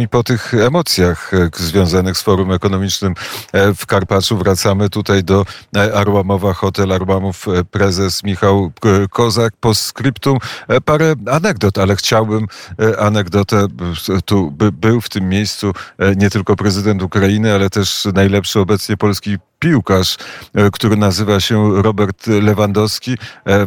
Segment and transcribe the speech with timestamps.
[0.00, 3.14] I po tych emocjach e, związanych z forum ekonomicznym
[3.52, 5.44] e, w Karpaczu wracamy tutaj do
[5.76, 8.72] e, Arłamowa Hotel Arłamów prezes Michał
[9.10, 9.52] Kozak.
[9.60, 10.38] Po skryptum
[10.84, 12.46] parę anegdot, ale chciałbym
[12.98, 13.66] anegdotę.
[14.24, 15.72] Tu był w tym miejscu
[16.16, 20.16] nie tylko prezydent Ukrainy, ale też najlepszy obecnie polski piłkarz,
[20.72, 23.16] który nazywa się Robert Lewandowski.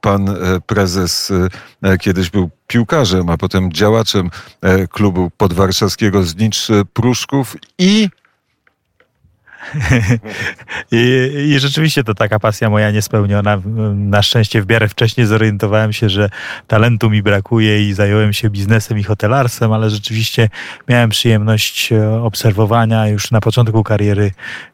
[0.00, 1.32] Pan prezes
[2.00, 4.30] kiedyś był piłkarzem, a potem działaczem
[4.60, 8.08] e, klubu podwarszawskiego Znicz Pruszków i
[10.92, 13.62] I, I, rzeczywiście to taka pasja moja niespełniona.
[13.94, 16.28] Na szczęście w miarę wcześniej zorientowałem się, że
[16.66, 20.48] talentu mi brakuje i zająłem się biznesem i hotelarsem, ale rzeczywiście
[20.88, 24.30] miałem przyjemność e, obserwowania już na początku kariery,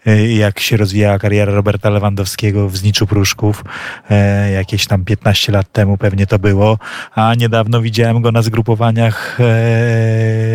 [0.06, 3.64] e, jak się rozwijała kariera Roberta Lewandowskiego w Zniczu Pruszków.
[4.10, 6.78] E, jakieś tam 15 lat temu pewnie to było,
[7.14, 9.38] a niedawno widziałem go na zgrupowaniach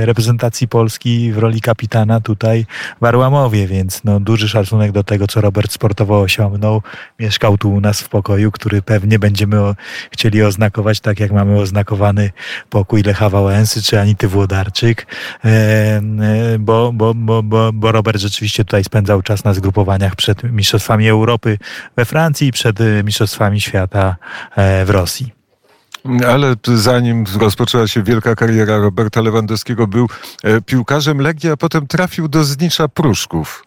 [0.02, 2.66] reprezentacji Polski w roli kapitana tutaj
[3.02, 6.82] w Arłamowie, więc no duży szacunek do tego, co Robert sportowo osiągnął.
[7.20, 9.58] Mieszkał tu u nas w pokoju, który pewnie będziemy
[10.12, 12.32] chcieli oznakować tak, jak mamy oznakowany
[12.70, 15.08] pokój Lecha Wałęsy czy Anity Włodarczyk,
[16.60, 21.58] bo, bo, bo, bo, bo Robert rzeczywiście tutaj spędzał czas na zgrupowaniach przed Mistrzostwami Europy
[21.96, 24.16] we Francji i przed Mistrzostwami Świata
[24.86, 25.32] w Rosji.
[26.28, 30.10] Ale zanim rozpoczęła się wielka kariera Roberta Lewandowskiego, był
[30.66, 33.65] piłkarzem Legii, a potem trafił do Znicza Pruszków.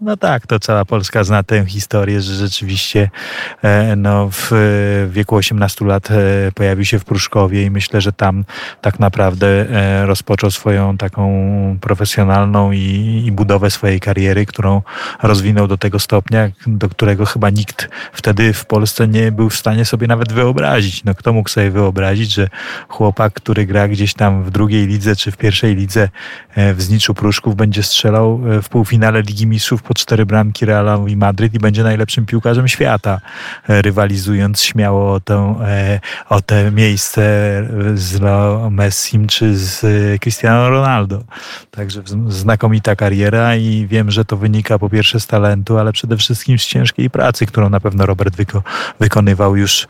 [0.00, 3.10] No tak, to cała Polska zna tę historię, że rzeczywiście
[3.62, 4.50] e, no, w
[5.10, 6.14] wieku 18 lat e,
[6.54, 8.44] pojawił się w Pruszkowie i myślę, że tam
[8.80, 14.82] tak naprawdę e, rozpoczął swoją taką profesjonalną i, i budowę swojej kariery, którą
[15.22, 19.84] rozwinął do tego stopnia, do którego chyba nikt wtedy w Polsce nie był w stanie
[19.84, 21.04] sobie nawet wyobrazić.
[21.04, 22.48] No, kto mógł sobie wyobrazić, że
[22.88, 26.08] chłopak, który gra gdzieś tam w drugiej lidze czy w pierwszej lidze
[26.56, 31.58] w Zniczu Pruszków będzie strzelał w półfinale Ligi Mistrzów po cztery bramki Realowi Madryt i
[31.58, 33.20] będzie najlepszym piłkarzem świata,
[33.68, 37.22] e, rywalizując śmiało o, tę, e, o te miejsce
[37.94, 41.24] z Leo Messim czy z e, Cristiano Ronaldo.
[41.70, 46.58] Także znakomita kariera i wiem, że to wynika po pierwsze z talentu, ale przede wszystkim
[46.58, 48.62] z ciężkiej pracy, którą na pewno Robert wyko
[49.00, 49.88] wykonywał już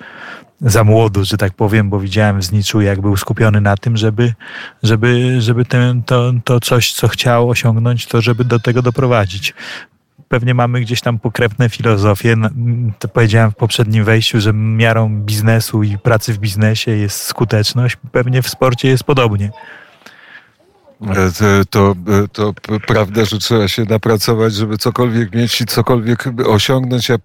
[0.60, 4.34] za młodu, że tak powiem, bo widziałem w Zniczu, jak był skupiony na tym, żeby,
[4.82, 9.54] żeby, żeby ten, to, to coś, co chciał osiągnąć, to żeby do tego doprowadzić
[10.36, 12.36] pewnie mamy gdzieś tam pokrewne filozofie.
[12.98, 17.96] To powiedziałem w poprzednim wejściu, że miarą biznesu i pracy w biznesie jest skuteczność.
[18.12, 19.50] Pewnie w sporcie jest podobnie.
[21.00, 21.94] E, to,
[22.32, 27.08] to, to prawda, że trzeba się napracować, żeby cokolwiek mieć i cokolwiek osiągnąć.
[27.08, 27.16] Ja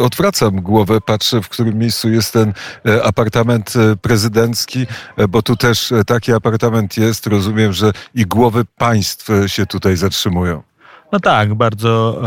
[0.00, 2.52] odwracam głowę, patrzę, w którym miejscu jest ten
[2.86, 4.86] e, apartament e, prezydencki,
[5.28, 7.26] bo tu też taki apartament jest.
[7.26, 10.62] Rozumiem, że i głowy państw się tutaj zatrzymują.
[11.12, 12.20] No tak, bardzo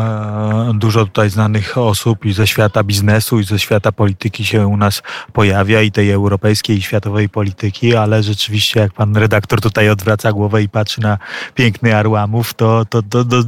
[0.70, 4.78] e, dużo tutaj znanych osób i ze świata biznesu, i ze świata polityki się u
[4.78, 5.04] nas
[5.34, 10.64] pojawia, i tej europejskiej, i światowej polityki, ale rzeczywiście jak pan redaktor tutaj odwraca głowę
[10.64, 11.18] i patrzy na
[11.56, 13.44] piękny Arłamów, to, to, to, to,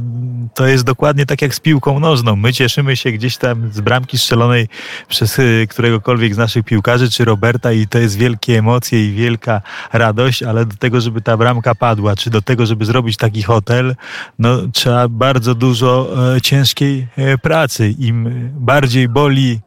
[0.54, 2.36] to jest dokładnie tak jak z piłką nożną.
[2.36, 4.68] My cieszymy się gdzieś tam z bramki strzelonej
[5.08, 9.60] przez e, któregokolwiek z naszych piłkarzy, czy Roberta, i to jest wielkie emocje i wielka
[9.92, 13.96] radość, ale do tego, żeby ta bramka padła, czy do tego, żeby zrobić taki hotel,
[14.38, 15.90] no trzeba bardzo dużo
[16.36, 17.94] e, ciężkiej e, pracy.
[17.98, 19.60] Im bardziej boli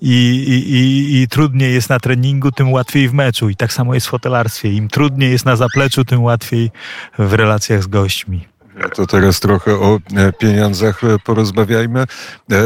[0.00, 0.16] i,
[0.48, 3.48] i, i, trudniej jest na treningu, tym łatwiej w meczu.
[3.48, 4.72] I tak samo jest w hotelarstwie.
[4.72, 6.70] Im trudniej jest na zapleczu, tym łatwiej
[7.18, 8.48] w relacjach z gośćmi.
[8.94, 12.04] To teraz trochę o e, pieniądzach porozmawiajmy.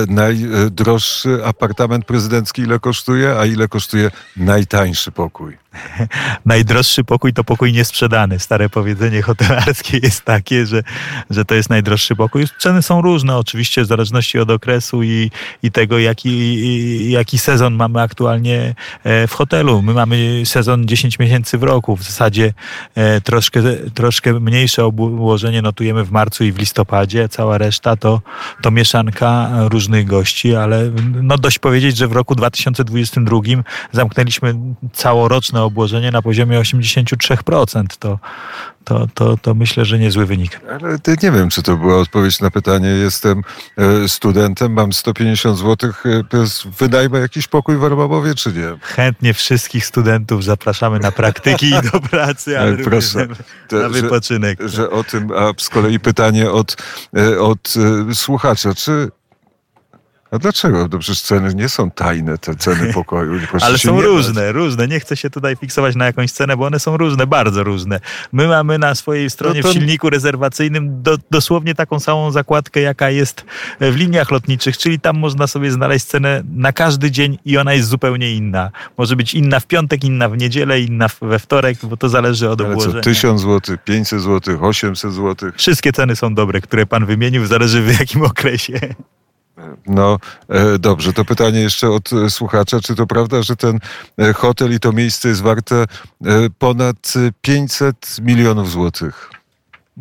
[0.08, 5.58] Najdroższy apartament prezydencki ile kosztuje, a ile kosztuje najtańszy pokój?
[6.46, 8.38] najdroższy pokój to pokój niesprzedany.
[8.38, 10.82] Stare powiedzenie hotelarskie jest takie, że,
[11.30, 12.44] że to jest najdroższy pokój.
[12.58, 15.30] Ceny są różne oczywiście w zależności od okresu i,
[15.62, 19.82] i tego, jaki, jaki sezon mamy aktualnie e, w hotelu.
[19.82, 21.96] My mamy sezon 10 miesięcy w roku.
[21.96, 22.52] W zasadzie
[22.94, 23.62] e, troszkę,
[23.94, 27.28] troszkę mniejsze obłożenie notujemy w marcu i w listopadzie.
[27.28, 28.20] Cała reszta to,
[28.62, 30.90] to mieszanka różnych gości, ale
[31.22, 33.40] no dość powiedzieć, że w roku 2022
[33.92, 34.54] zamknęliśmy
[34.92, 37.84] całoroczne obłożenie na poziomie 83%.
[37.98, 38.18] To,
[38.84, 40.60] to, to, to myślę, że niezły wynik.
[40.80, 42.88] Ale nie wiem, czy to była odpowiedź na pytanie.
[42.88, 43.42] Jestem
[43.76, 46.22] e, studentem, mam 150 zł, e,
[46.78, 48.78] wynajmę jakiś pokój w Arbabowie, czy nie?
[48.82, 53.28] Chętnie wszystkich studentów zapraszamy na praktyki i do pracy, ale Proszę,
[53.72, 54.60] na wypoczynek.
[54.60, 56.76] Że, że o tym, a z kolei pytanie od,
[57.16, 57.74] e, od
[58.14, 59.08] słuchacza, czy
[60.30, 60.88] A dlaczego?
[60.92, 63.40] No przecież ceny nie są tajne, te ceny pokoju.
[63.60, 64.54] Ale są różne, bać.
[64.54, 64.88] różne.
[64.88, 68.00] Nie chcę się tutaj fiksować na jakąś cenę, bo one są różne, bardzo różne.
[68.32, 69.68] My mamy na swojej stronie no to...
[69.68, 73.44] w silniku rezerwacyjnym do, dosłownie taką samą zakładkę, jaka jest
[73.80, 77.88] w liniach lotniczych, czyli tam można sobie znaleźć cenę na każdy dzień i ona jest
[77.88, 78.70] zupełnie inna.
[78.98, 82.60] Może być inna w piątek, inna w niedzielę, inna we wtorek, bo to zależy od
[82.60, 82.94] Ale obłożenia.
[82.94, 85.50] co, 1000 zł, 500 zł, 800 zł?
[85.56, 88.80] Wszystkie ceny są dobre, które pan wymienił, zależy w jakim okresie.
[89.90, 92.80] No e, dobrze, to pytanie jeszcze od e, słuchacza.
[92.80, 93.78] Czy to prawda, że ten
[94.18, 95.84] e, hotel i to miejsce jest warte
[96.58, 99.39] ponad 500 milionów złotych?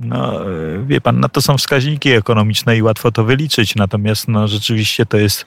[0.02, 0.40] No,
[0.88, 3.76] wie pan, no to są wskaźniki ekonomiczne i łatwo to wyliczyć.
[3.76, 5.46] Natomiast no, rzeczywiście to jest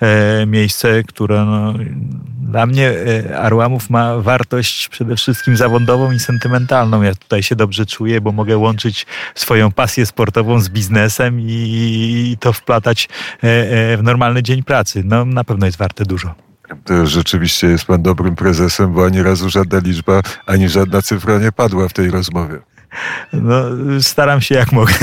[0.00, 1.74] e, miejsce, które no,
[2.50, 7.02] dla mnie e, Arłamów ma wartość przede wszystkim zawodową i sentymentalną.
[7.02, 11.52] Ja tutaj się dobrze czuję, bo mogę łączyć swoją pasję sportową z biznesem i,
[12.32, 13.08] i to wplatać
[13.44, 15.02] e, e, w normalny dzień pracy.
[15.04, 16.34] No, na pewno jest warte dużo.
[17.04, 21.88] Rzeczywiście jest pan dobrym prezesem, bo ani razu żadna liczba, ani żadna cyfra nie padła
[21.88, 22.58] w tej rozmowie.
[23.32, 23.62] No,
[24.00, 24.94] staram się jak mogę.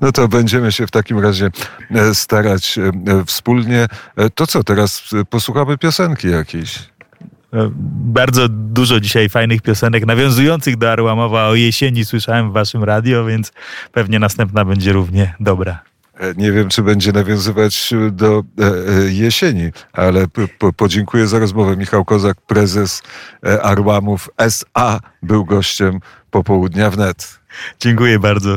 [0.00, 1.50] No to będziemy się w takim razie
[1.90, 2.92] e, starać e,
[3.26, 3.86] wspólnie.
[4.16, 6.78] E, to co, teraz posłuchamy piosenki jakiejś?
[7.92, 13.52] Bardzo dużo dzisiaj fajnych piosenek nawiązujących do Arłamowa o jesieni słyszałem w waszym radio, więc
[13.92, 15.89] pewnie następna będzie równie dobra.
[16.20, 20.26] E, nie wiem, czy będzie nawiązywać do e, e, jesieni, ale
[20.76, 21.76] podziękuję za rozmowę.
[21.76, 23.02] Michał Kozak, prezes
[23.62, 26.00] Arłamów SA, był gościem
[26.30, 27.40] popołudnia wnet.
[27.80, 28.48] Dziękuję bardzo.